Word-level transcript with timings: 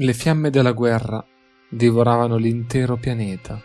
Le 0.00 0.12
fiamme 0.12 0.50
della 0.50 0.70
guerra 0.70 1.24
divoravano 1.68 2.36
l'intero 2.36 2.96
pianeta. 2.98 3.60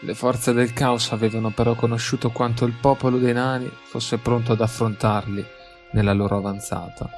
Le 0.00 0.14
forze 0.14 0.54
del 0.54 0.72
caos 0.72 1.12
avevano 1.12 1.50
però 1.50 1.74
conosciuto 1.74 2.30
quanto 2.30 2.64
il 2.64 2.72
popolo 2.72 3.18
dei 3.18 3.34
nani 3.34 3.70
fosse 3.82 4.16
pronto 4.16 4.52
ad 4.52 4.62
affrontarli 4.62 5.44
nella 5.92 6.14
loro 6.14 6.38
avanzata. 6.38 7.10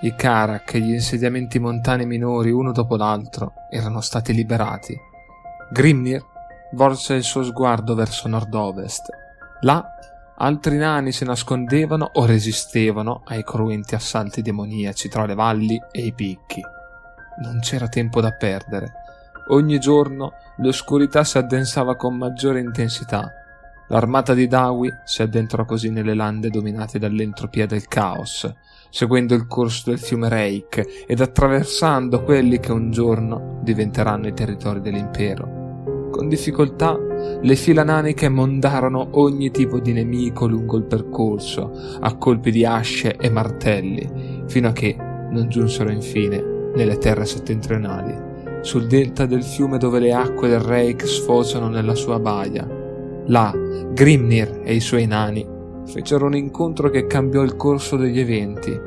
I 0.00 0.14
Karak 0.14 0.72
e 0.72 0.80
gli 0.80 0.92
insediamenti 0.92 1.58
montani 1.58 2.06
minori 2.06 2.50
uno 2.50 2.72
dopo 2.72 2.96
l'altro 2.96 3.52
erano 3.68 4.00
stati 4.00 4.32
liberati. 4.32 4.98
Grimnir 5.70 6.24
volse 6.72 7.12
il 7.12 7.22
suo 7.22 7.42
sguardo 7.42 7.94
verso 7.94 8.28
nord-ovest. 8.28 9.10
Là 9.60 9.86
altri 10.38 10.78
nani 10.78 11.12
si 11.12 11.26
nascondevano 11.26 12.08
o 12.14 12.24
resistevano 12.24 13.20
ai 13.26 13.44
cruenti 13.44 13.94
assalti 13.94 14.40
demoniaci 14.40 15.10
tra 15.10 15.26
le 15.26 15.34
valli 15.34 15.78
e 15.90 16.06
i 16.06 16.14
picchi. 16.14 16.71
Non 17.38 17.60
c'era 17.60 17.88
tempo 17.88 18.20
da 18.20 18.32
perdere. 18.32 18.92
Ogni 19.48 19.78
giorno 19.78 20.32
l'oscurità 20.58 21.24
si 21.24 21.38
addensava 21.38 21.96
con 21.96 22.16
maggiore 22.16 22.60
intensità. 22.60 23.32
L'armata 23.88 24.34
di 24.34 24.46
Dawi 24.46 24.90
si 25.04 25.22
addentrò 25.22 25.64
così 25.64 25.90
nelle 25.90 26.14
lande 26.14 26.48
dominate 26.48 26.98
dall'entropia 26.98 27.66
del 27.66 27.88
caos, 27.88 28.50
seguendo 28.90 29.34
il 29.34 29.46
corso 29.46 29.90
del 29.90 29.98
fiume 29.98 30.28
Reik 30.28 31.04
ed 31.06 31.20
attraversando 31.20 32.22
quelli 32.22 32.58
che 32.58 32.72
un 32.72 32.90
giorno 32.90 33.60
diventeranno 33.62 34.28
i 34.28 34.34
territori 34.34 34.80
dell'impero. 34.80 35.60
Con 36.10 36.28
difficoltà 36.28 36.96
le 37.40 37.56
fila 37.56 37.82
naniche 37.82 38.28
mondarono 38.28 39.08
ogni 39.12 39.50
tipo 39.50 39.80
di 39.80 39.92
nemico 39.92 40.46
lungo 40.46 40.76
il 40.76 40.84
percorso, 40.84 41.72
a 42.00 42.14
colpi 42.16 42.50
di 42.50 42.64
asce 42.64 43.16
e 43.16 43.30
martelli, 43.30 44.44
fino 44.46 44.68
a 44.68 44.72
che 44.72 44.94
non 44.96 45.48
giunsero 45.48 45.90
infine 45.90 46.52
nelle 46.74 46.98
terre 46.98 47.24
settentrionali, 47.24 48.16
sul 48.62 48.86
delta 48.86 49.26
del 49.26 49.42
fiume 49.42 49.78
dove 49.78 49.98
le 49.98 50.12
acque 50.12 50.48
del 50.48 50.60
Reik 50.60 51.06
sfociano 51.06 51.68
nella 51.68 51.94
sua 51.94 52.18
baia. 52.18 52.68
Là, 53.26 53.52
Grimnir 53.92 54.62
e 54.64 54.74
i 54.74 54.80
suoi 54.80 55.06
nani 55.06 55.46
fecero 55.86 56.26
un 56.26 56.36
incontro 56.36 56.90
che 56.90 57.06
cambiò 57.06 57.42
il 57.42 57.56
corso 57.56 57.96
degli 57.96 58.20
eventi. 58.20 58.78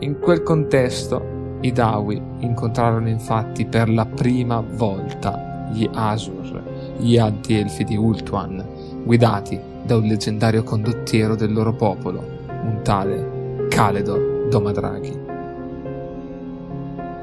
In 0.00 0.18
quel 0.18 0.42
contesto, 0.42 1.32
i 1.60 1.72
Dawi 1.72 2.20
incontrarono 2.40 3.08
infatti 3.08 3.64
per 3.64 3.88
la 3.88 4.04
prima 4.04 4.60
volta 4.60 5.68
gli 5.72 5.88
Asur, 5.92 6.62
gli 6.98 7.16
anti-elfi 7.16 7.84
di 7.84 7.96
Ultuan, 7.96 8.64
guidati 9.04 9.58
da 9.84 9.96
un 9.96 10.04
leggendario 10.04 10.62
condottiero 10.62 11.34
del 11.34 11.52
loro 11.52 11.72
popolo, 11.72 12.22
un 12.48 12.80
tale 12.82 13.66
Caledor 13.68 14.48
Domadraghi. 14.48 15.23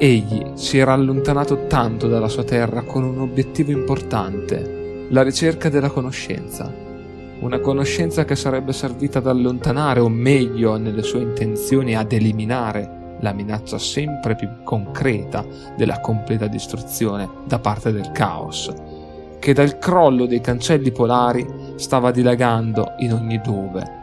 Egli 0.03 0.53
si 0.55 0.79
era 0.79 0.93
allontanato 0.93 1.67
tanto 1.67 2.07
dalla 2.07 2.27
sua 2.27 2.43
terra 2.43 2.81
con 2.81 3.03
un 3.03 3.19
obiettivo 3.19 3.69
importante, 3.69 5.05
la 5.09 5.21
ricerca 5.21 5.69
della 5.69 5.91
conoscenza. 5.91 6.73
Una 7.41 7.59
conoscenza 7.59 8.25
che 8.25 8.35
sarebbe 8.35 8.73
servita 8.73 9.19
ad 9.19 9.27
allontanare, 9.27 9.99
o 9.99 10.09
meglio, 10.09 10.75
nelle 10.77 11.03
sue 11.03 11.19
intenzioni, 11.19 11.95
ad 11.95 12.11
eliminare 12.13 13.17
la 13.19 13.31
minaccia 13.31 13.77
sempre 13.77 14.33
più 14.33 14.49
concreta 14.63 15.45
della 15.77 15.99
completa 15.99 16.47
distruzione 16.47 17.29
da 17.45 17.59
parte 17.59 17.91
del 17.91 18.11
caos, 18.11 18.73
che 19.37 19.53
dal 19.53 19.77
crollo 19.77 20.25
dei 20.25 20.41
cancelli 20.41 20.91
polari 20.91 21.45
stava 21.75 22.09
dilagando 22.09 22.93
in 23.01 23.13
ogni 23.13 23.39
dove 23.39 24.00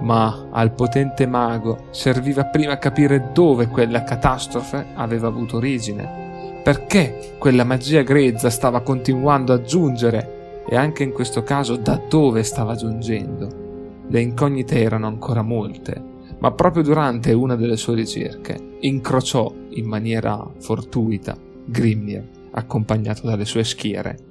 ma 0.00 0.48
al 0.50 0.72
potente 0.72 1.26
mago 1.26 1.86
serviva 1.90 2.44
prima 2.44 2.78
capire 2.78 3.30
dove 3.32 3.68
quella 3.68 4.04
catastrofe 4.04 4.86
aveva 4.94 5.28
avuto 5.28 5.56
origine, 5.56 6.60
perché 6.62 7.34
quella 7.38 7.64
magia 7.64 8.02
grezza 8.02 8.50
stava 8.50 8.80
continuando 8.80 9.52
a 9.52 9.62
giungere 9.62 10.64
e 10.68 10.76
anche 10.76 11.02
in 11.02 11.12
questo 11.12 11.42
caso 11.42 11.76
da 11.76 12.00
dove 12.08 12.42
stava 12.42 12.74
giungendo. 12.74 13.64
Le 14.08 14.20
incognite 14.20 14.80
erano 14.80 15.06
ancora 15.06 15.42
molte, 15.42 16.00
ma 16.38 16.52
proprio 16.52 16.82
durante 16.82 17.32
una 17.32 17.56
delle 17.56 17.76
sue 17.76 17.94
ricerche 17.94 18.76
incrociò 18.80 19.52
in 19.70 19.86
maniera 19.86 20.46
fortuita 20.58 21.36
Grimnir 21.64 22.24
accompagnato 22.52 23.26
dalle 23.26 23.44
sue 23.44 23.64
schiere 23.64 24.25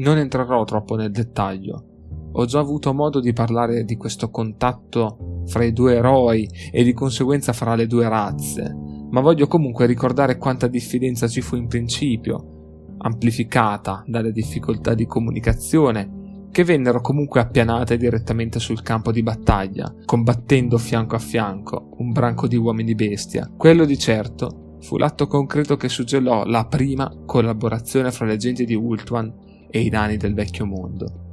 Non 0.00 0.16
entrerò 0.16 0.64
troppo 0.64 0.96
nel 0.96 1.10
dettaglio. 1.10 1.84
Ho 2.32 2.46
già 2.46 2.58
avuto 2.58 2.94
modo 2.94 3.20
di 3.20 3.34
parlare 3.34 3.84
di 3.84 3.96
questo 3.96 4.30
contatto 4.30 5.42
fra 5.44 5.62
i 5.62 5.74
due 5.74 5.96
eroi 5.96 6.48
e 6.72 6.82
di 6.84 6.94
conseguenza 6.94 7.52
fra 7.52 7.74
le 7.74 7.86
due 7.86 8.08
razze, 8.08 8.74
ma 9.10 9.20
voglio 9.20 9.46
comunque 9.46 9.84
ricordare 9.84 10.38
quanta 10.38 10.68
diffidenza 10.68 11.28
ci 11.28 11.42
fu 11.42 11.56
in 11.56 11.66
principio, 11.66 12.94
amplificata 12.96 14.02
dalle 14.06 14.32
difficoltà 14.32 14.94
di 14.94 15.04
comunicazione, 15.04 16.46
che 16.50 16.64
vennero 16.64 17.02
comunque 17.02 17.40
appianate 17.40 17.98
direttamente 17.98 18.58
sul 18.58 18.80
campo 18.80 19.12
di 19.12 19.22
battaglia, 19.22 19.94
combattendo 20.06 20.78
fianco 20.78 21.16
a 21.16 21.20
fianco 21.20 21.90
un 21.98 22.10
branco 22.10 22.48
di 22.48 22.56
uomini 22.56 22.94
bestia. 22.94 23.52
Quello 23.54 23.84
di 23.84 23.98
certo 23.98 24.78
fu 24.80 24.96
l'atto 24.96 25.26
concreto 25.26 25.76
che 25.76 25.90
suggellò 25.90 26.46
la 26.46 26.64
prima 26.64 27.12
collaborazione 27.26 28.10
fra 28.10 28.24
le 28.24 28.38
genti 28.38 28.64
di 28.64 28.74
Ultuan 28.74 29.48
e 29.70 29.80
i 29.80 29.88
nani 29.88 30.16
del 30.16 30.34
vecchio 30.34 30.66
mondo. 30.66 31.28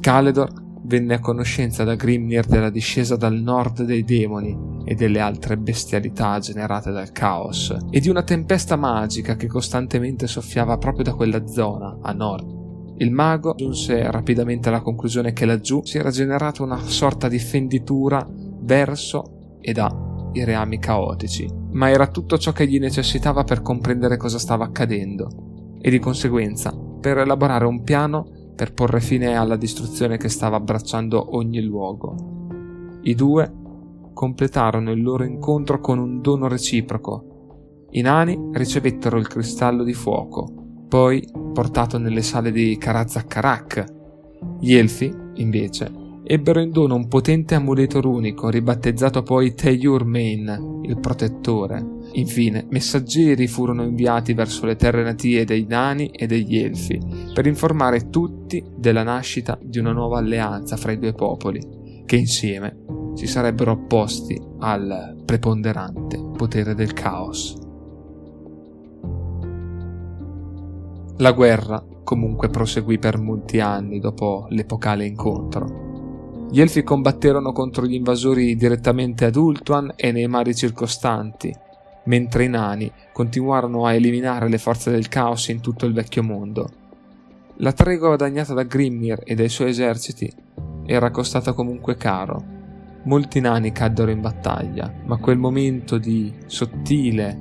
Caledor 0.00 0.66
venne 0.84 1.14
a 1.14 1.20
conoscenza 1.20 1.84
da 1.84 1.96
Grimnir 1.96 2.46
della 2.46 2.70
discesa 2.70 3.16
dal 3.16 3.34
nord 3.34 3.82
dei 3.82 4.04
demoni 4.04 4.76
e 4.84 4.94
delle 4.94 5.20
altre 5.20 5.58
bestialità 5.58 6.38
generate 6.38 6.90
dal 6.90 7.12
caos, 7.12 7.76
e 7.90 8.00
di 8.00 8.08
una 8.08 8.22
tempesta 8.22 8.76
magica 8.76 9.36
che 9.36 9.46
costantemente 9.46 10.26
soffiava 10.26 10.78
proprio 10.78 11.04
da 11.04 11.14
quella 11.14 11.46
zona, 11.46 11.98
a 12.00 12.12
nord. 12.12 12.56
Il 13.00 13.10
mago 13.12 13.54
giunse 13.54 14.10
rapidamente 14.10 14.68
alla 14.68 14.80
conclusione 14.80 15.32
che 15.32 15.44
laggiù 15.44 15.84
si 15.84 15.98
era 15.98 16.10
generata 16.10 16.62
una 16.62 16.78
sorta 16.78 17.28
di 17.28 17.38
fenditura 17.38 18.26
verso 18.62 19.58
e 19.60 19.72
da 19.72 19.94
i 20.32 20.44
reami 20.44 20.78
caotici, 20.78 21.46
ma 21.70 21.90
era 21.90 22.06
tutto 22.06 22.38
ciò 22.38 22.52
che 22.52 22.66
gli 22.66 22.78
necessitava 22.78 23.44
per 23.44 23.62
comprendere 23.62 24.16
cosa 24.16 24.38
stava 24.38 24.64
accadendo 24.64 25.76
e 25.80 25.90
di 25.90 25.98
conseguenza 25.98 26.72
per 27.00 27.18
elaborare 27.18 27.64
un 27.64 27.82
piano 27.82 28.52
per 28.54 28.74
porre 28.74 29.00
fine 29.00 29.36
alla 29.36 29.56
distruzione 29.56 30.16
che 30.16 30.28
stava 30.28 30.56
abbracciando 30.56 31.36
ogni 31.36 31.62
luogo. 31.62 32.98
I 33.02 33.14
due 33.14 33.52
completarono 34.12 34.90
il 34.90 35.00
loro 35.00 35.22
incontro 35.22 35.78
con 35.78 35.98
un 35.98 36.20
dono 36.20 36.48
reciproco. 36.48 37.86
I 37.90 38.00
nani 38.00 38.50
ricevettero 38.52 39.16
il 39.16 39.28
cristallo 39.28 39.84
di 39.84 39.92
fuoco, 39.92 40.52
poi 40.88 41.24
portato 41.52 41.98
nelle 41.98 42.22
sale 42.22 42.50
di 42.50 42.76
Karazakkarak. 42.76 43.84
Gli 44.58 44.74
elfi, 44.74 45.14
invece, 45.34 46.07
ebbero 46.30 46.60
in 46.60 46.70
dono 46.70 46.94
un 46.94 47.08
potente 47.08 47.54
amuleto 47.54 48.02
runico, 48.02 48.50
ribattezzato 48.50 49.22
poi 49.22 49.54
Teyur 49.54 50.04
Main, 50.04 50.80
il 50.82 51.00
protettore. 51.00 51.82
Infine, 52.12 52.66
messaggeri 52.68 53.46
furono 53.46 53.82
inviati 53.82 54.34
verso 54.34 54.66
le 54.66 54.76
terre 54.76 55.02
natie 55.02 55.46
dei 55.46 55.64
nani 55.66 56.08
e 56.08 56.26
degli 56.26 56.58
elfi, 56.58 57.00
per 57.32 57.46
informare 57.46 58.10
tutti 58.10 58.62
della 58.76 59.02
nascita 59.04 59.58
di 59.62 59.78
una 59.78 59.92
nuova 59.92 60.18
alleanza 60.18 60.76
fra 60.76 60.92
i 60.92 60.98
due 60.98 61.14
popoli, 61.14 62.04
che 62.04 62.16
insieme 62.16 62.76
si 63.14 63.26
sarebbero 63.26 63.72
opposti 63.72 64.38
al 64.58 65.22
preponderante 65.24 66.22
potere 66.36 66.74
del 66.74 66.92
caos. 66.92 67.56
La 71.16 71.32
guerra 71.32 71.82
comunque 72.04 72.48
proseguì 72.48 72.98
per 72.98 73.18
molti 73.18 73.60
anni 73.60 73.98
dopo 73.98 74.46
l'epocale 74.50 75.06
incontro. 75.06 75.87
Gli 76.50 76.62
elfi 76.62 76.82
combatterono 76.82 77.52
contro 77.52 77.84
gli 77.84 77.92
invasori 77.92 78.56
direttamente 78.56 79.26
ad 79.26 79.36
Ultuan 79.36 79.92
e 79.96 80.12
nei 80.12 80.26
mari 80.28 80.54
circostanti, 80.54 81.54
mentre 82.04 82.44
i 82.44 82.48
nani 82.48 82.90
continuarono 83.12 83.84
a 83.84 83.92
eliminare 83.92 84.48
le 84.48 84.56
forze 84.56 84.90
del 84.90 85.08
caos 85.08 85.48
in 85.48 85.60
tutto 85.60 85.84
il 85.84 85.92
vecchio 85.92 86.22
mondo. 86.22 86.70
La 87.56 87.72
tregua 87.72 88.08
guadagnata 88.08 88.54
da 88.54 88.62
Grimnir 88.62 89.20
e 89.24 89.34
dai 89.34 89.50
suoi 89.50 89.68
eserciti 89.68 90.32
era 90.86 91.10
costata 91.10 91.52
comunque 91.52 91.96
caro. 91.96 92.56
Molti 93.02 93.40
nani 93.40 93.70
caddero 93.70 94.10
in 94.10 94.22
battaglia, 94.22 94.90
ma 95.04 95.18
quel 95.18 95.36
momento 95.36 95.98
di 95.98 96.32
sottile 96.46 97.38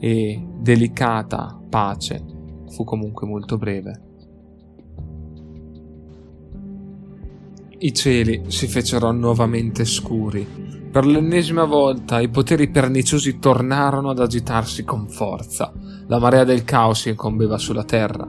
e 0.00 0.44
delicata 0.58 1.60
pace 1.68 2.24
fu 2.70 2.82
comunque 2.82 3.24
molto 3.26 3.56
breve. 3.56 4.07
I 7.80 7.92
cieli 7.94 8.46
si 8.48 8.66
fecero 8.66 9.12
nuovamente 9.12 9.84
scuri. 9.84 10.44
Per 10.90 11.06
l'ennesima 11.06 11.64
volta 11.64 12.20
i 12.20 12.28
poteri 12.28 12.68
perniciosi 12.70 13.38
tornarono 13.38 14.10
ad 14.10 14.18
agitarsi 14.18 14.82
con 14.82 15.06
forza. 15.08 15.72
La 16.08 16.18
marea 16.18 16.42
del 16.42 16.64
caos 16.64 17.04
incombeva 17.04 17.56
sulla 17.56 17.84
terra. 17.84 18.28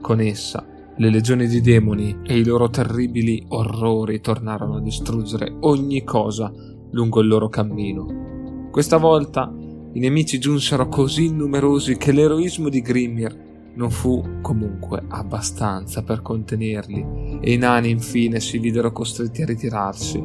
Con 0.00 0.20
essa 0.20 0.64
Le 0.96 1.10
legioni 1.10 1.46
di 1.46 1.60
demoni 1.60 2.20
e 2.22 2.38
i 2.38 2.44
loro 2.44 2.70
terribili 2.70 3.44
orrori 3.48 4.22
tornarono 4.22 4.76
a 4.76 4.80
distruggere 4.80 5.54
ogni 5.60 6.02
cosa 6.02 6.50
lungo 6.92 7.20
il 7.20 7.28
loro 7.28 7.50
cammino. 7.50 8.68
Questa 8.70 8.96
volta 8.96 9.52
i 9.92 9.98
nemici 9.98 10.38
giunsero 10.38 10.88
così 10.88 11.30
numerosi 11.30 11.98
che 11.98 12.12
l'eroismo 12.12 12.70
di 12.70 12.80
Grimir 12.80 13.55
non 13.76 13.90
fu 13.90 14.22
comunque 14.40 15.02
abbastanza 15.08 16.02
per 16.02 16.22
contenerli 16.22 17.38
e 17.40 17.52
i 17.52 17.56
nani 17.56 17.90
infine 17.90 18.40
si 18.40 18.58
videro 18.58 18.92
costretti 18.92 19.42
a 19.42 19.46
ritirarsi, 19.46 20.22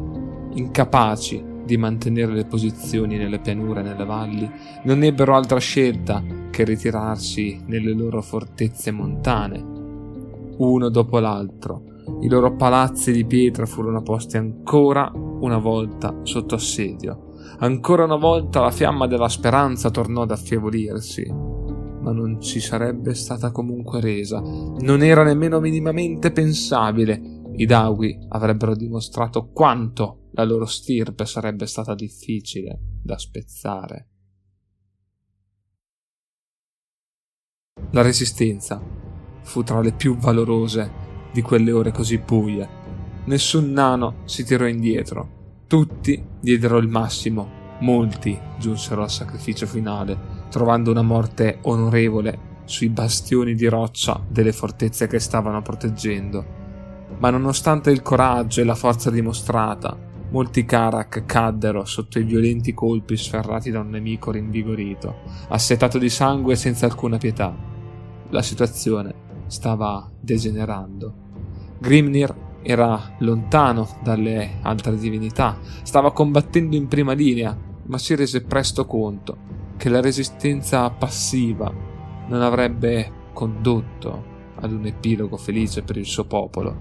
incapaci 0.53 1.49
di 1.63 1.77
mantenere 1.77 2.33
le 2.33 2.45
posizioni 2.45 3.17
nelle 3.17 3.39
pianure 3.39 3.81
e 3.81 3.83
nelle 3.83 4.05
valli, 4.05 4.49
non 4.83 5.03
ebbero 5.03 5.35
altra 5.35 5.59
scelta 5.59 6.23
che 6.49 6.63
ritirarsi 6.63 7.61
nelle 7.67 7.93
loro 7.93 8.21
fortezze 8.21 8.91
montane. 8.91 9.79
Uno 10.57 10.89
dopo 10.89 11.19
l'altro, 11.19 11.83
i 12.21 12.27
loro 12.27 12.55
palazzi 12.55 13.11
di 13.11 13.25
pietra 13.25 13.65
furono 13.65 14.01
posti 14.01 14.37
ancora 14.37 15.11
una 15.13 15.57
volta 15.57 16.19
sotto 16.23 16.55
assedio. 16.55 17.29
Ancora 17.59 18.05
una 18.05 18.15
volta 18.15 18.59
la 18.59 18.71
fiamma 18.71 19.07
della 19.07 19.29
speranza 19.29 19.91
tornò 19.91 20.23
ad 20.23 20.31
affievolirsi 20.31 21.50
ma 22.01 22.11
non 22.11 22.41
ci 22.41 22.59
sarebbe 22.59 23.13
stata 23.13 23.51
comunque 23.51 24.01
resa. 24.01 24.39
Non 24.39 25.03
era 25.03 25.23
nemmeno 25.23 25.59
minimamente 25.59 26.31
pensabile. 26.31 27.39
I 27.55 27.65
Dawi 27.65 28.27
avrebbero 28.29 28.75
dimostrato 28.75 29.49
quanto 29.51 30.29
la 30.31 30.43
loro 30.43 30.65
stirpe 30.65 31.25
sarebbe 31.25 31.65
stata 31.65 31.93
difficile 31.93 32.79
da 33.03 33.17
spezzare. 33.17 34.07
La 37.91 38.01
resistenza 38.01 38.81
fu 39.43 39.63
tra 39.63 39.81
le 39.81 39.91
più 39.91 40.15
valorose 40.15 41.09
di 41.33 41.41
quelle 41.41 41.71
ore 41.71 41.91
così 41.91 42.17
buie. 42.17 42.79
Nessun 43.25 43.71
nano 43.71 44.21
si 44.25 44.43
tirò 44.43 44.65
indietro. 44.65 45.63
Tutti 45.67 46.23
diedero 46.39 46.77
il 46.77 46.87
massimo. 46.87 47.59
Molti 47.81 48.39
giunsero 48.59 49.01
al 49.01 49.09
sacrificio 49.09 49.65
finale 49.65 50.30
trovando 50.51 50.91
una 50.91 51.01
morte 51.01 51.59
onorevole 51.61 52.49
sui 52.65 52.89
bastioni 52.89 53.55
di 53.55 53.67
roccia 53.67 54.21
delle 54.27 54.51
fortezze 54.51 55.07
che 55.07 55.17
stavano 55.17 55.61
proteggendo. 55.61 56.59
Ma 57.19 57.29
nonostante 57.29 57.89
il 57.89 58.01
coraggio 58.01 58.61
e 58.61 58.65
la 58.65 58.75
forza 58.75 59.09
dimostrata, 59.09 59.97
molti 60.29 60.65
Karak 60.65 61.25
caddero 61.25 61.85
sotto 61.85 62.19
i 62.19 62.23
violenti 62.23 62.73
colpi 62.73 63.15
sferrati 63.15 63.71
da 63.71 63.79
un 63.79 63.89
nemico 63.89 64.31
rinvigorito, 64.31 65.15
assetato 65.49 65.97
di 65.97 66.09
sangue 66.09 66.55
senza 66.55 66.85
alcuna 66.85 67.17
pietà. 67.17 67.55
La 68.29 68.41
situazione 68.41 69.13
stava 69.47 70.09
degenerando. 70.19 71.13
Grimnir 71.79 72.33
era 72.61 73.15
lontano 73.19 73.87
dalle 74.03 74.57
altre 74.61 74.97
divinità, 74.97 75.57
stava 75.83 76.11
combattendo 76.11 76.75
in 76.75 76.87
prima 76.87 77.13
linea, 77.13 77.57
ma 77.85 77.97
si 77.97 78.15
rese 78.15 78.41
presto 78.41 78.85
conto 78.85 79.59
che 79.81 79.89
la 79.89 79.99
resistenza 79.99 80.87
passiva 80.91 81.73
non 82.27 82.43
avrebbe 82.43 83.29
condotto 83.33 84.25
ad 84.59 84.71
un 84.73 84.85
epilogo 84.85 85.37
felice 85.37 85.81
per 85.81 85.97
il 85.97 86.05
suo 86.05 86.25
popolo. 86.25 86.77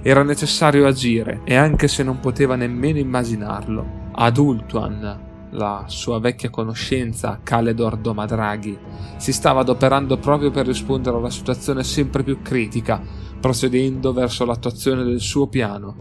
Era 0.00 0.22
necessario 0.22 0.86
agire 0.86 1.40
e 1.42 1.56
anche 1.56 1.88
se 1.88 2.04
non 2.04 2.20
poteva 2.20 2.54
nemmeno 2.54 2.98
immaginarlo, 2.98 4.10
ad 4.12 4.36
Ultuan, 4.36 5.48
la 5.50 5.82
sua 5.88 6.20
vecchia 6.20 6.48
conoscenza 6.48 7.40
Caledor 7.42 7.96
Domadraghi, 7.96 8.78
si 9.16 9.32
stava 9.32 9.62
adoperando 9.62 10.16
proprio 10.16 10.52
per 10.52 10.66
rispondere 10.66 11.16
alla 11.16 11.28
situazione 11.28 11.82
sempre 11.82 12.22
più 12.22 12.40
critica, 12.40 13.02
procedendo 13.40 14.12
verso 14.12 14.44
l'attuazione 14.44 15.02
del 15.02 15.18
suo 15.18 15.48
piano. 15.48 15.96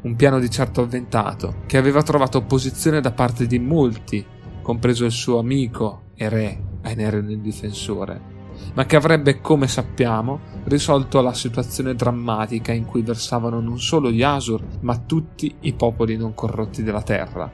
Un 0.00 0.16
piano 0.16 0.38
di 0.38 0.48
certo 0.48 0.80
avventato, 0.80 1.56
che 1.66 1.76
aveva 1.76 2.02
trovato 2.02 2.38
opposizione 2.38 3.02
da 3.02 3.12
parte 3.12 3.46
di 3.46 3.58
molti 3.58 4.36
compreso 4.68 5.06
il 5.06 5.12
suo 5.12 5.38
amico 5.38 6.02
e 6.14 6.28
re 6.28 6.62
Aenerion 6.82 7.30
il 7.30 7.40
difensore, 7.40 8.20
ma 8.74 8.84
che 8.84 8.96
avrebbe, 8.96 9.40
come 9.40 9.66
sappiamo, 9.66 10.40
risolto 10.64 11.22
la 11.22 11.32
situazione 11.32 11.94
drammatica 11.94 12.70
in 12.72 12.84
cui 12.84 13.00
versavano 13.00 13.60
non 13.60 13.80
solo 13.80 14.10
gli 14.10 14.22
Asur, 14.22 14.62
ma 14.80 14.98
tutti 14.98 15.54
i 15.60 15.72
popoli 15.72 16.18
non 16.18 16.34
corrotti 16.34 16.82
della 16.82 17.00
terra. 17.00 17.50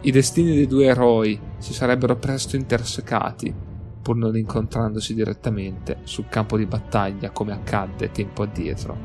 I 0.00 0.10
destini 0.10 0.54
dei 0.54 0.66
due 0.66 0.86
eroi 0.86 1.38
si 1.58 1.74
sarebbero 1.74 2.16
presto 2.16 2.56
intersecati, 2.56 3.54
pur 4.00 4.16
non 4.16 4.34
incontrandosi 4.34 5.12
direttamente 5.12 5.98
sul 6.04 6.30
campo 6.30 6.56
di 6.56 6.64
battaglia 6.64 7.32
come 7.32 7.52
accadde 7.52 8.12
tempo 8.12 8.44
addietro. 8.44 8.96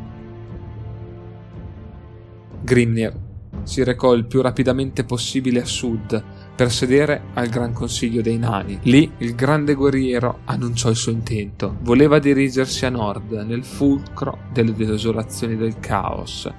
Grimnir 2.62 3.24
si 3.64 3.84
recò 3.84 4.14
il 4.14 4.26
più 4.26 4.42
rapidamente 4.42 5.04
possibile 5.04 5.60
a 5.62 5.66
sud 5.66 6.24
per 6.56 6.72
sedere 6.72 7.24
al 7.34 7.50
Gran 7.50 7.74
Consiglio 7.74 8.22
dei 8.22 8.38
Nani. 8.38 8.80
Lì 8.84 9.12
il 9.18 9.36
grande 9.36 9.74
guerriero 9.74 10.40
annunciò 10.46 10.90
il 10.90 10.96
suo 10.96 11.12
intento. 11.12 11.76
Voleva 11.82 12.20
dirigersi 12.20 12.86
a 12.86 12.90
nord, 12.90 13.32
nel 13.32 13.66
fulcro 13.66 14.38
delle 14.54 14.74
desolazioni 14.74 15.58
del 15.58 15.80
caos, 15.80 16.50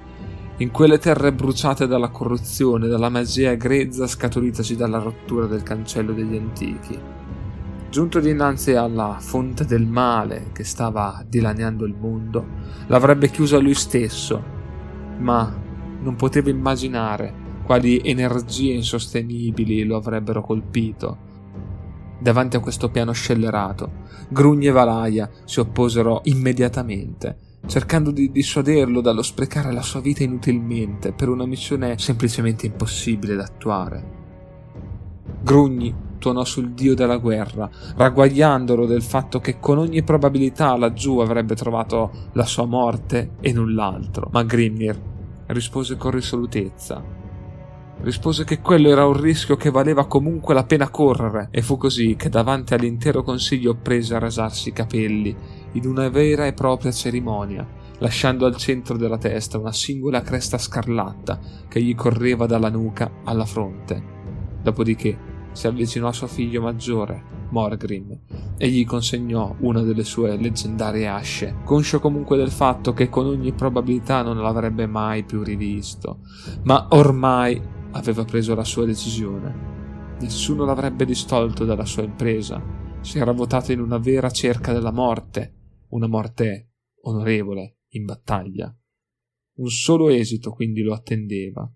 in 0.57 0.69
quelle 0.69 0.99
terre 0.99 1.33
bruciate 1.33 1.87
dalla 1.87 2.09
corruzione, 2.09 2.87
dalla 2.87 3.09
magia 3.09 3.55
grezza 3.55 4.05
scaturitaci 4.05 4.75
dalla 4.75 4.99
rottura 4.99 5.47
del 5.47 5.63
cancello 5.63 6.13
degli 6.13 6.35
antichi. 6.35 6.99
Giunto 7.89 8.19
dinanzi 8.19 8.73
alla 8.73 9.17
fonte 9.19 9.65
del 9.65 9.87
male 9.87 10.49
che 10.53 10.63
stava 10.63 11.23
dilaniando 11.27 11.85
il 11.85 11.95
mondo, 11.99 12.45
l'avrebbe 12.87 13.29
chiusa 13.29 13.57
lui 13.57 13.73
stesso, 13.73 14.43
ma 15.17 15.65
non 15.99 16.15
poteva 16.15 16.49
immaginare 16.49 17.45
quali 17.67 17.99
energie 18.01 18.71
insostenibili 18.71 19.83
lo 19.83 19.97
avrebbero 19.97 20.41
colpito. 20.41 21.17
Davanti 22.17 22.55
a 22.55 22.61
questo 22.61 22.89
piano 22.89 23.11
scellerato, 23.11 24.05
Grugni 24.29 24.67
e 24.67 24.71
Valaia 24.71 25.29
si 25.43 25.59
opposero 25.59 26.21
immediatamente, 26.23 27.57
cercando 27.67 28.11
di 28.11 28.31
dissuaderlo 28.31 29.01
dallo 29.01 29.21
sprecare 29.21 29.73
la 29.73 29.81
sua 29.81 29.99
vita 29.99 30.23
inutilmente 30.23 31.11
per 31.11 31.27
una 31.27 31.45
missione 31.45 31.97
semplicemente 31.97 32.65
impossibile 32.65 33.35
da 33.35 33.43
attuare. 33.43 34.11
Grugni 35.43 35.93
tuonò 36.19 36.45
sul 36.45 36.71
dio 36.71 36.95
della 36.95 37.17
guerra, 37.17 37.69
ragguagliandolo 37.97 38.85
del 38.85 39.03
fatto 39.03 39.41
che 39.41 39.59
con 39.59 39.77
ogni 39.77 40.03
probabilità 40.03 40.77
laggiù 40.77 41.19
avrebbe 41.19 41.53
trovato 41.53 42.29
la 42.31 42.45
sua 42.45 42.65
morte 42.65 43.31
e 43.41 43.51
null'altro, 43.51 44.29
ma 44.31 44.43
Grimnir 44.43 44.97
rispose 45.47 45.97
con 45.97 46.11
risolutezza 46.11 47.16
rispose 48.01 48.43
che 48.43 48.61
quello 48.61 48.89
era 48.89 49.05
un 49.05 49.19
rischio 49.19 49.55
che 49.55 49.69
valeva 49.69 50.05
comunque 50.05 50.53
la 50.53 50.63
pena 50.63 50.89
correre, 50.89 51.49
e 51.51 51.61
fu 51.61 51.77
così 51.77 52.15
che 52.15 52.29
davanti 52.29 52.73
all'intero 52.73 53.23
consiglio 53.23 53.75
prese 53.75 54.15
a 54.15 54.19
rasarsi 54.19 54.69
i 54.69 54.73
capelli, 54.73 55.35
in 55.73 55.85
una 55.85 56.09
vera 56.09 56.45
e 56.45 56.53
propria 56.53 56.91
cerimonia, 56.91 57.67
lasciando 57.99 58.45
al 58.45 58.55
centro 58.55 58.97
della 58.97 59.17
testa 59.17 59.57
una 59.57 59.71
singola 59.71 60.21
cresta 60.21 60.57
scarlatta 60.57 61.39
che 61.67 61.81
gli 61.81 61.95
correva 61.95 62.45
dalla 62.45 62.69
nuca 62.69 63.11
alla 63.23 63.45
fronte. 63.45 64.15
Dopodiché 64.61 65.35
si 65.51 65.65
avvicinò 65.65 66.09
a 66.09 66.13
suo 66.13 66.27
figlio 66.27 66.61
maggiore, 66.61 67.35
Morgrim, 67.49 68.19
e 68.57 68.67
gli 68.69 68.85
consegnò 68.85 69.55
una 69.59 69.81
delle 69.81 70.03
sue 70.03 70.37
leggendarie 70.37 71.07
asce, 71.07 71.55
conscio 71.63 71.99
comunque 71.99 72.37
del 72.37 72.51
fatto 72.51 72.93
che 72.93 73.09
con 73.09 73.25
ogni 73.25 73.53
probabilità 73.53 74.21
non 74.21 74.39
l'avrebbe 74.39 74.85
mai 74.85 75.23
più 75.23 75.41
rivisto. 75.41 76.19
Ma 76.63 76.87
ormai 76.91 77.59
aveva 77.91 78.25
preso 78.25 78.55
la 78.55 78.63
sua 78.63 78.85
decisione. 78.85 80.17
Nessuno 80.19 80.65
l'avrebbe 80.65 81.05
distolto 81.05 81.65
dalla 81.65 81.85
sua 81.85 82.03
impresa. 82.03 82.61
Si 83.01 83.19
era 83.19 83.31
votato 83.31 83.71
in 83.71 83.79
una 83.79 83.97
vera 83.97 84.29
cerca 84.29 84.73
della 84.73 84.91
morte, 84.91 85.85
una 85.89 86.07
morte 86.07 86.71
onorevole, 87.01 87.79
in 87.89 88.05
battaglia. 88.05 88.75
Un 89.57 89.69
solo 89.69 90.09
esito 90.09 90.51
quindi 90.51 90.81
lo 90.81 90.93
attendeva, 90.93 91.71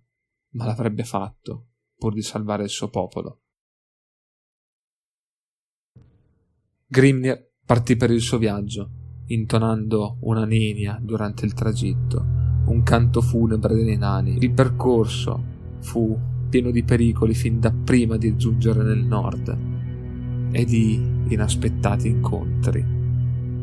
ma 0.53 0.65
l'avrebbe 0.65 1.03
fatto 1.03 1.67
pur 1.95 2.13
di 2.13 2.21
salvare 2.21 2.63
il 2.63 2.69
suo 2.69 2.89
popolo. 2.89 3.43
Grimnir 6.87 7.53
partì 7.65 7.95
per 7.95 8.11
il 8.11 8.21
suo 8.21 8.37
viaggio, 8.37 8.89
intonando 9.27 10.17
una 10.21 10.45
nenia 10.45 10.99
durante 11.01 11.45
il 11.45 11.53
tragitto, 11.53 12.25
un 12.65 12.81
canto 12.83 13.21
funebre 13.21 13.75
dei 13.75 13.97
nani. 13.97 14.37
Il 14.37 14.51
percorso 14.51 15.60
fu 15.81 16.17
pieno 16.49 16.71
di 16.71 16.83
pericoli 16.83 17.33
fin 17.33 17.59
da 17.59 17.71
prima 17.71 18.17
di 18.17 18.35
giungere 18.35 18.83
nel 18.83 19.03
nord 19.03 19.57
e 20.51 20.65
di 20.65 21.01
inaspettati 21.27 22.07
incontri. 22.07 22.99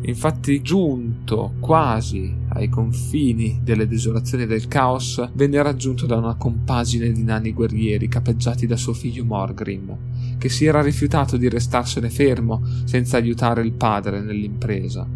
Infatti, 0.01 0.63
giunto 0.63 1.55
quasi 1.59 2.33
ai 2.51 2.69
confini 2.69 3.61
delle 3.63 3.87
desolazioni 3.87 4.47
del 4.47 4.69
caos, 4.69 5.29
venne 5.35 5.61
raggiunto 5.61 6.07
da 6.07 6.17
una 6.17 6.35
compagine 6.35 7.11
di 7.11 7.23
nani 7.25 7.53
guerrieri 7.53 8.09
capeggiati 8.09 8.67
da 8.67 8.77
suo 8.77 8.95
figlio 8.95 9.25
Morgrim, 9.25 9.97
che 10.39 10.49
si 10.49 10.65
era 10.65 10.81
rifiutato 10.81 11.37
di 11.37 11.49
restarsene 11.49 12.11
fermo 12.11 12.63
senza 12.85 13.17
aiutare 13.17 13.63
il 13.63 13.73
padre 13.73 14.21
nell'impresa. 14.21 15.07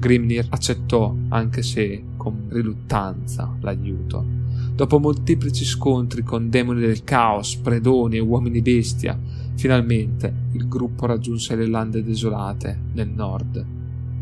Grimnir 0.00 0.46
accettò, 0.48 1.14
anche 1.28 1.62
se 1.62 2.02
con 2.16 2.46
riluttanza, 2.48 3.56
l'aiuto. 3.60 4.37
Dopo 4.78 5.00
molteplici 5.00 5.64
scontri 5.64 6.22
con 6.22 6.50
demoni 6.50 6.78
del 6.78 7.02
caos, 7.02 7.56
predoni 7.56 8.18
e 8.18 8.20
uomini 8.20 8.62
bestia, 8.62 9.18
finalmente 9.56 10.32
il 10.52 10.68
gruppo 10.68 11.04
raggiunse 11.04 11.56
le 11.56 11.66
lande 11.66 12.04
desolate 12.04 12.78
nel 12.92 13.08
nord. 13.08 13.66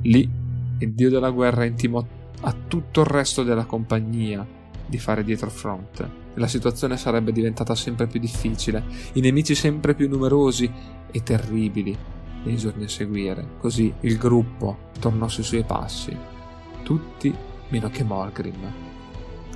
Lì 0.04 0.26
il 0.78 0.92
dio 0.94 1.10
della 1.10 1.28
guerra 1.28 1.66
intimò 1.66 2.02
a 2.40 2.54
tutto 2.66 3.00
il 3.02 3.06
resto 3.06 3.42
della 3.42 3.66
compagnia 3.66 4.46
di 4.86 4.96
fare 4.96 5.24
dietro 5.24 5.50
front. 5.50 6.08
La 6.36 6.46
situazione 6.46 6.96
sarebbe 6.96 7.32
diventata 7.32 7.74
sempre 7.74 8.06
più 8.06 8.18
difficile, 8.18 8.82
i 9.12 9.20
nemici 9.20 9.54
sempre 9.54 9.94
più 9.94 10.08
numerosi 10.08 10.72
e 11.10 11.22
terribili 11.22 11.94
nei 12.44 12.56
giorni 12.56 12.84
a 12.84 12.88
seguire. 12.88 13.46
Così 13.58 13.92
il 14.00 14.16
gruppo 14.16 14.88
tornò 15.00 15.28
sui 15.28 15.42
suoi 15.42 15.64
passi, 15.64 16.16
tutti 16.82 17.34
meno 17.68 17.90
che 17.90 18.04
Morgrim, 18.04 18.94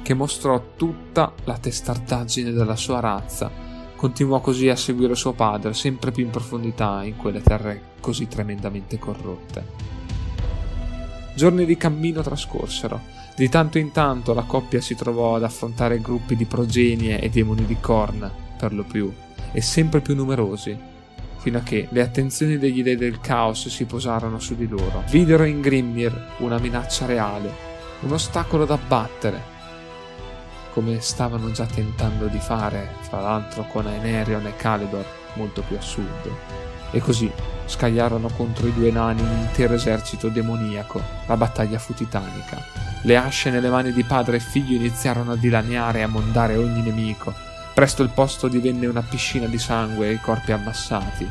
che 0.02 0.14
mostrò 0.14 0.72
tutta 0.76 1.32
la 1.44 1.58
testardaggine 1.58 2.52
della 2.52 2.76
sua 2.76 3.00
razza. 3.00 3.50
Continuò 3.96 4.40
così 4.40 4.68
a 4.68 4.76
seguire 4.76 5.14
suo 5.14 5.32
padre 5.32 5.74
sempre 5.74 6.10
più 6.10 6.24
in 6.24 6.30
profondità 6.30 7.02
in 7.04 7.16
quelle 7.16 7.42
terre 7.42 7.82
così 8.00 8.26
tremendamente 8.26 8.98
corrotte. 8.98 9.64
Giorni 11.34 11.64
di 11.64 11.76
cammino 11.76 12.22
trascorsero. 12.22 13.18
Di 13.36 13.48
tanto 13.48 13.78
in 13.78 13.92
tanto 13.92 14.34
la 14.34 14.42
coppia 14.42 14.80
si 14.80 14.94
trovò 14.94 15.36
ad 15.36 15.44
affrontare 15.44 16.00
gruppi 16.00 16.36
di 16.36 16.44
progenie 16.44 17.20
e 17.20 17.30
demoni 17.30 17.64
di 17.64 17.76
Korn, 17.80 18.30
per 18.58 18.74
lo 18.74 18.82
più, 18.84 19.10
e 19.52 19.60
sempre 19.62 20.00
più 20.00 20.14
numerosi, 20.14 20.76
fino 21.38 21.58
a 21.58 21.62
che 21.62 21.88
le 21.90 22.02
attenzioni 22.02 22.58
degli 22.58 22.82
dei 22.82 22.96
del 22.96 23.20
caos 23.20 23.68
si 23.68 23.84
posarono 23.86 24.38
su 24.38 24.56
di 24.56 24.68
loro. 24.68 25.04
Videro 25.08 25.44
in 25.44 25.60
Grimnir 25.60 26.34
una 26.38 26.58
minaccia 26.58 27.06
reale, 27.06 27.50
un 28.00 28.12
ostacolo 28.12 28.66
da 28.66 28.76
battere, 28.76 29.49
come 30.72 31.00
stavano 31.00 31.50
già 31.50 31.66
tentando 31.66 32.26
di 32.26 32.38
fare, 32.38 32.96
fra 33.00 33.20
l'altro 33.20 33.64
con 33.64 33.86
Aenerion 33.86 34.46
e 34.46 34.56
Calidor, 34.56 35.04
molto 35.34 35.62
più 35.62 35.76
a 35.76 35.80
sud. 35.80 36.30
E 36.90 37.00
così 37.00 37.30
scagliarono 37.66 38.28
contro 38.36 38.66
i 38.66 38.72
due 38.72 38.90
nani 38.90 39.20
un 39.20 39.38
intero 39.38 39.74
esercito 39.74 40.28
demoniaco. 40.28 41.00
La 41.26 41.36
battaglia 41.36 41.78
fu 41.78 41.94
titanica. 41.94 42.58
Le 43.02 43.16
asce 43.16 43.50
nelle 43.50 43.70
mani 43.70 43.92
di 43.92 44.02
padre 44.02 44.36
e 44.36 44.40
figlio 44.40 44.76
iniziarono 44.76 45.32
a 45.32 45.36
dilaniare 45.36 46.00
e 46.00 46.02
a 46.02 46.08
mondare 46.08 46.56
ogni 46.56 46.82
nemico 46.82 47.48
Presto 47.80 48.02
il 48.02 48.10
posto 48.10 48.48
divenne 48.48 48.86
una 48.86 49.00
piscina 49.00 49.46
di 49.46 49.58
sangue 49.58 50.08
e 50.08 50.12
i 50.12 50.20
corpi 50.20 50.52
ammassati. 50.52 51.26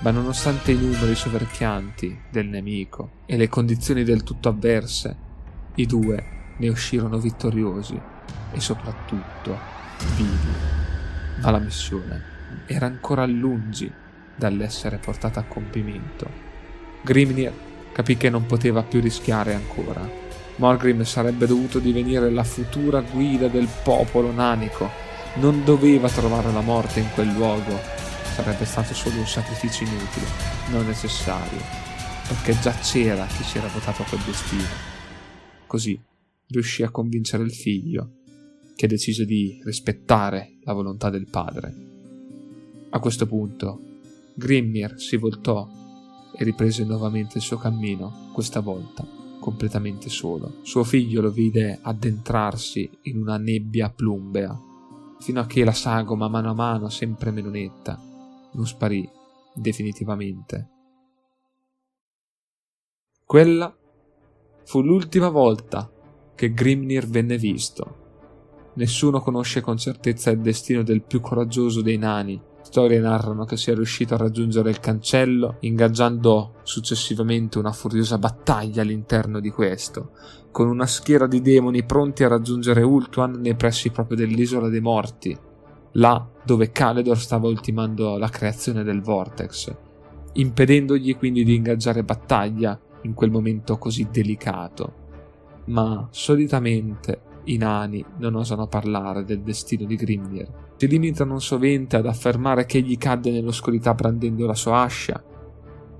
Ma 0.00 0.10
nonostante 0.12 0.70
i 0.70 0.78
numeri 0.78 1.16
soverchianti 1.16 2.16
del 2.30 2.46
nemico 2.46 3.10
e 3.26 3.36
le 3.36 3.48
condizioni 3.48 4.04
del 4.04 4.22
tutto 4.22 4.50
avverse, 4.50 5.16
i 5.74 5.86
due 5.86 6.24
ne 6.58 6.68
uscirono 6.68 7.18
vittoriosi 7.18 8.00
e 8.54 8.60
soprattutto 8.60 9.58
vivi. 10.16 10.52
Ma 11.40 11.50
la 11.50 11.58
missione 11.58 12.22
era 12.66 12.86
ancora 12.86 13.26
lungi 13.26 13.92
dall'essere 14.34 14.98
portata 14.98 15.40
a 15.40 15.44
compimento. 15.44 16.30
Grimnir 17.02 17.52
capì 17.92 18.16
che 18.16 18.30
non 18.30 18.46
poteva 18.46 18.82
più 18.82 19.00
rischiare 19.00 19.54
ancora. 19.54 20.08
Morgrim 20.56 21.02
sarebbe 21.02 21.46
dovuto 21.46 21.78
divenire 21.78 22.30
la 22.30 22.44
futura 22.44 23.00
guida 23.00 23.48
del 23.48 23.68
popolo 23.82 24.32
nanico 24.32 25.04
non 25.34 25.64
doveva 25.64 26.08
trovare 26.08 26.52
la 26.52 26.60
morte 26.60 27.00
in 27.00 27.10
quel 27.12 27.32
luogo, 27.32 27.76
sarebbe 28.34 28.64
stato 28.64 28.94
solo 28.94 29.18
un 29.18 29.26
sacrificio 29.26 29.82
inutile, 29.82 30.26
non 30.70 30.86
necessario, 30.86 31.60
perché 32.28 32.58
già 32.60 32.72
c'era 32.72 33.26
chi 33.26 33.42
si 33.42 33.58
era 33.58 33.66
votato 33.68 34.02
a 34.02 34.04
quel 34.04 34.20
destino. 34.20 34.92
Così 35.66 36.00
riuscì 36.46 36.84
a 36.84 36.90
convincere 36.90 37.42
il 37.42 37.52
figlio, 37.52 38.22
che 38.74 38.86
decise 38.86 39.24
di 39.24 39.60
rispettare 39.64 40.58
la 40.62 40.72
volontà 40.72 41.10
del 41.10 41.28
padre. 41.28 41.74
A 42.90 42.98
questo 42.98 43.26
punto, 43.26 43.80
Grimnir 44.34 45.00
si 45.00 45.16
voltò 45.16 45.68
e 46.36 46.44
riprese 46.44 46.84
nuovamente 46.84 47.38
il 47.38 47.44
suo 47.44 47.56
cammino, 47.56 48.30
questa 48.32 48.60
volta 48.60 49.06
completamente 49.38 50.08
solo. 50.08 50.60
Suo 50.62 50.84
figlio 50.84 51.20
lo 51.20 51.30
vide 51.30 51.78
addentrarsi 51.82 52.90
in 53.02 53.18
una 53.18 53.36
nebbia 53.36 53.90
plumbea 53.90 54.58
fino 55.20 55.40
a 55.40 55.46
che 55.46 55.64
la 55.64 55.72
sagoma 55.72 56.28
mano 56.28 56.50
a 56.50 56.54
mano 56.54 56.88
sempre 56.88 57.30
meno 57.30 57.50
netta 57.50 58.00
non 58.52 58.66
sparì 58.66 59.08
definitivamente. 59.54 60.68
Quella 63.24 63.74
fu 64.64 64.80
l'ultima 64.80 65.28
volta 65.28 65.90
che 66.34 66.52
Grimnir 66.52 67.06
venne 67.06 67.36
visto. 67.36 68.03
Nessuno 68.74 69.20
conosce 69.20 69.60
con 69.60 69.76
certezza 69.76 70.30
il 70.30 70.40
destino 70.40 70.82
del 70.82 71.02
più 71.02 71.20
coraggioso 71.20 71.80
dei 71.80 71.98
nani 71.98 72.40
storie 72.74 72.98
narrano 72.98 73.44
che 73.44 73.56
sia 73.56 73.72
riuscito 73.72 74.14
a 74.14 74.16
raggiungere 74.16 74.70
il 74.70 74.80
cancello, 74.80 75.58
ingaggiando 75.60 76.54
successivamente 76.64 77.58
una 77.58 77.70
furiosa 77.70 78.18
battaglia 78.18 78.82
all'interno 78.82 79.38
di 79.38 79.50
questo, 79.50 80.10
con 80.50 80.66
una 80.66 80.86
schiera 80.86 81.28
di 81.28 81.40
demoni 81.40 81.84
pronti 81.84 82.24
a 82.24 82.28
raggiungere 82.28 82.82
Ultuan 82.82 83.38
nei 83.40 83.54
pressi 83.54 83.90
proprio 83.90 84.16
dell'isola 84.16 84.68
dei 84.68 84.80
morti, 84.80 85.38
là 85.92 86.28
dove 86.44 86.72
Caledor 86.72 87.16
stava 87.16 87.46
ultimando 87.46 88.16
la 88.16 88.28
creazione 88.28 88.82
del 88.82 89.02
Vortex, 89.02 89.72
impedendogli 90.32 91.16
quindi 91.16 91.44
di 91.44 91.54
ingaggiare 91.54 92.02
battaglia 92.02 92.76
in 93.02 93.14
quel 93.14 93.30
momento 93.30 93.78
così 93.78 94.08
delicato. 94.10 95.02
Ma 95.66 96.08
solitamente 96.10 97.20
i 97.44 97.56
nani 97.56 98.04
non 98.18 98.34
osano 98.34 98.66
parlare 98.66 99.24
del 99.24 99.40
destino 99.40 99.84
di 99.84 99.96
Grimnir 99.96 100.62
si 100.84 100.90
limitano 100.90 101.38
sovente 101.38 101.96
ad 101.96 102.06
affermare 102.06 102.66
che 102.66 102.78
egli 102.78 102.98
cadde 102.98 103.30
nell'oscurità 103.30 103.94
brandendo 103.94 104.44
la 104.44 104.54
sua 104.54 104.82
ascia 104.82 105.22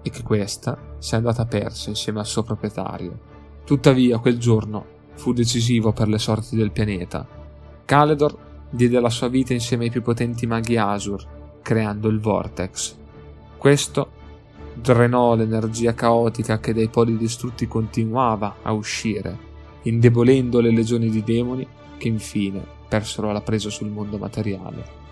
e 0.03 0.11
che 0.11 0.23
questa 0.23 0.97
si 0.99 1.15
è 1.15 1.17
andata 1.17 1.47
persa 1.47 1.89
insieme 1.89 2.19
al 2.19 2.27
suo 2.27 2.43
proprietario. 2.43 3.19
Tuttavia, 3.65 4.19
quel 4.19 4.37
giorno 4.37 4.85
fu 5.15 5.33
decisivo 5.33 5.93
per 5.93 6.09
le 6.09 6.19
sorti 6.19 6.55
del 6.55 6.71
pianeta. 6.71 7.27
Caledor 7.87 8.37
diede 8.69 9.01
la 9.01 9.09
sua 9.09 9.29
vita 9.29 9.55
insieme 9.55 9.85
ai 9.85 9.91
più 9.91 10.03
potenti 10.03 10.47
maghi 10.47 10.77
Asur, 10.77 11.25
creando 11.63 12.09
il 12.09 12.21
Vortex. 12.21 12.95
Questo 13.57 14.11
drenò 14.75 15.35
l'energia 15.35 15.95
caotica 15.95 16.59
che 16.59 16.75
dai 16.75 16.89
poli 16.89 17.17
distrutti 17.17 17.67
continuava 17.67 18.57
a 18.61 18.73
uscire, 18.73 19.53
indebolendo 19.85 20.61
le 20.61 20.71
legioni 20.71 21.09
di 21.09 21.23
demoni 21.23 21.67
che 21.97 22.09
infine 22.09 22.63
persero 22.89 23.33
la 23.33 23.41
presa 23.41 23.71
sul 23.71 23.89
mondo 23.89 24.19
materiale. 24.19 25.03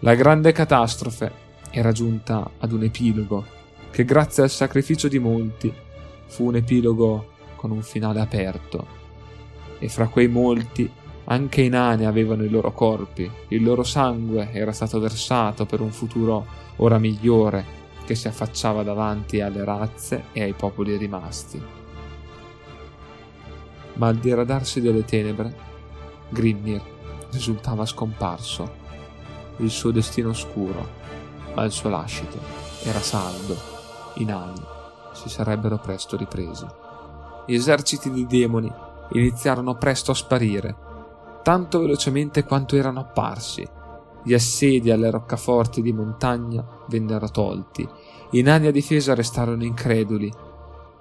La 0.00 0.14
grande 0.14 0.52
catastrofe 0.52 1.48
era 1.70 1.92
giunta 1.92 2.50
ad 2.58 2.72
un 2.72 2.82
epilogo 2.82 3.44
che 3.90 4.04
grazie 4.04 4.42
al 4.42 4.50
sacrificio 4.50 5.08
di 5.08 5.18
molti 5.18 5.72
fu 6.26 6.46
un 6.46 6.56
epilogo 6.56 7.32
con 7.56 7.70
un 7.70 7.82
finale 7.82 8.20
aperto 8.20 8.98
e 9.78 9.88
fra 9.88 10.08
quei 10.08 10.28
molti 10.28 10.90
anche 11.24 11.60
i 11.60 11.68
nani 11.68 12.06
avevano 12.06 12.44
i 12.44 12.48
loro 12.48 12.72
corpi, 12.72 13.30
il 13.48 13.62
loro 13.62 13.84
sangue 13.84 14.50
era 14.52 14.72
stato 14.72 14.98
versato 14.98 15.64
per 15.64 15.80
un 15.80 15.90
futuro 15.90 16.44
ora 16.76 16.98
migliore 16.98 17.78
che 18.04 18.14
si 18.14 18.26
affacciava 18.26 18.82
davanti 18.82 19.40
alle 19.40 19.64
razze 19.64 20.24
e 20.32 20.42
ai 20.42 20.54
popoli 20.54 20.96
rimasti. 20.96 21.79
Ma 23.94 24.08
al 24.08 24.16
diradarsi 24.16 24.80
delle 24.80 25.04
tenebre, 25.04 25.54
Grimnir 26.28 26.82
risultava 27.30 27.84
scomparso. 27.86 28.78
Il 29.56 29.70
suo 29.70 29.90
destino 29.90 30.30
oscuro, 30.30 30.88
ma 31.54 31.64
il 31.64 31.70
suo 31.70 31.90
lascito 31.90 32.38
era 32.84 33.00
saldo. 33.00 33.56
I 34.14 34.24
nani 34.24 34.62
si 35.12 35.28
sarebbero 35.28 35.78
presto 35.78 36.16
ripresi. 36.16 36.66
Gli 37.46 37.54
eserciti 37.54 38.10
di 38.10 38.26
demoni 38.26 38.72
iniziarono 39.12 39.74
presto 39.74 40.12
a 40.12 40.14
sparire, 40.14 40.76
tanto 41.42 41.80
velocemente 41.80 42.44
quanto 42.44 42.76
erano 42.76 43.00
apparsi. 43.00 43.68
Gli 44.22 44.34
assedi 44.34 44.90
alle 44.90 45.10
roccaforti 45.10 45.82
di 45.82 45.92
montagna 45.92 46.64
vennero 46.88 47.30
tolti, 47.30 47.88
i 48.32 48.42
nani 48.42 48.66
a 48.66 48.70
difesa 48.70 49.14
restarono 49.14 49.64
increduli 49.64 50.32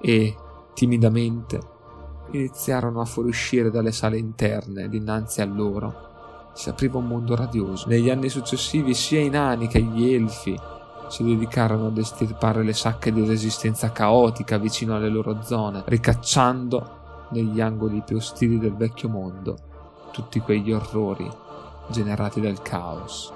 e, 0.01 0.35
timidamente, 0.73 1.59
iniziarono 2.31 3.01
a 3.01 3.05
fuoriuscire 3.05 3.69
dalle 3.69 3.91
sale 3.91 4.17
interne 4.17 4.89
dinanzi 4.89 5.41
a 5.41 5.45
loro. 5.45 6.07
Si 6.53 6.69
apriva 6.69 6.97
un 6.97 7.07
mondo 7.07 7.35
radioso. 7.35 7.87
Negli 7.87 8.09
anni 8.09 8.29
successivi 8.29 8.93
sia 8.93 9.21
i 9.21 9.29
nani 9.29 9.67
che 9.67 9.81
gli 9.81 10.13
elfi 10.13 10.59
si 11.07 11.23
dedicarono 11.23 11.87
ad 11.87 11.97
estirpare 11.97 12.63
le 12.63 12.73
sacche 12.73 13.11
di 13.11 13.25
resistenza 13.25 13.91
caotica 13.91 14.57
vicino 14.57 14.95
alle 14.95 15.09
loro 15.09 15.41
zone, 15.41 15.83
ricacciando 15.85 16.97
negli 17.31 17.61
angoli 17.61 18.01
più 18.05 18.17
ostili 18.17 18.59
del 18.59 18.75
vecchio 18.75 19.09
mondo 19.09 19.55
tutti 20.11 20.39
quegli 20.39 20.71
orrori 20.71 21.29
generati 21.89 22.41
dal 22.41 22.61
caos. 22.61 23.33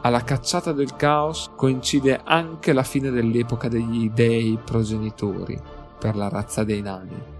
alla 0.00 0.22
cacciata 0.22 0.72
del 0.72 0.94
caos 0.96 1.50
coincide 1.56 2.20
anche 2.22 2.72
la 2.72 2.84
fine 2.84 3.10
dell'epoca 3.10 3.68
degli 3.68 4.10
dei 4.10 4.58
progenitori 4.64 5.60
per 5.98 6.16
la 6.16 6.28
razza 6.28 6.64
dei 6.64 6.80
nani. 6.80 7.36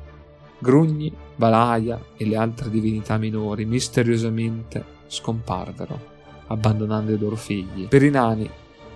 Grugni, 0.58 1.12
Balaia 1.36 2.00
e 2.16 2.26
le 2.26 2.36
altre 2.36 2.68
divinità 2.68 3.16
minori 3.16 3.64
misteriosamente 3.64 4.84
scomparvero, 5.06 6.00
abbandonando 6.48 7.12
i 7.12 7.18
loro 7.18 7.36
figli. 7.36 7.86
Per 7.88 8.02
i 8.02 8.10
nani 8.10 8.50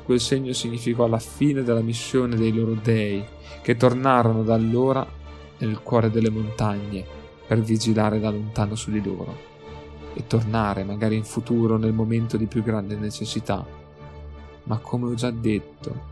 quel 0.04 0.20
segno 0.20 0.52
significò 0.52 1.06
la 1.06 1.18
fine 1.18 1.62
della 1.62 1.80
missione 1.80 2.36
dei 2.36 2.52
loro 2.52 2.74
dei, 2.82 3.24
che 3.62 3.76
tornarono 3.76 4.42
da 4.42 4.54
allora 4.54 5.06
nel 5.58 5.80
cuore 5.82 6.10
delle 6.10 6.30
montagne 6.30 7.04
per 7.46 7.60
vigilare 7.60 8.18
da 8.18 8.30
lontano 8.30 8.74
su 8.74 8.90
di 8.90 9.02
loro 9.02 9.50
e 10.14 10.26
tornare 10.26 10.84
magari 10.84 11.16
in 11.16 11.24
futuro 11.24 11.76
nel 11.76 11.92
momento 11.92 12.36
di 12.36 12.46
più 12.46 12.62
grande 12.62 12.96
necessità. 12.96 13.64
Ma 14.64 14.78
come 14.78 15.06
ho 15.06 15.14
già 15.14 15.30
detto, 15.30 16.10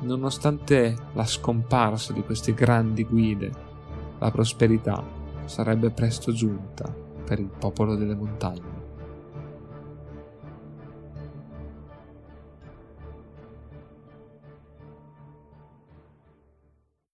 nonostante 0.00 0.96
la 1.12 1.24
scomparsa 1.24 2.12
di 2.12 2.22
queste 2.22 2.54
grandi 2.54 3.04
guide, 3.04 3.50
la 4.18 4.30
prosperità 4.30 5.02
sarebbe 5.44 5.90
presto 5.90 6.32
giunta 6.32 6.92
per 7.24 7.38
il 7.38 7.50
popolo 7.58 7.94
delle 7.94 8.14
montagne. 8.14 8.75